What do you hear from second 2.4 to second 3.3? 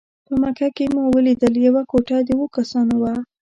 کسانو وه.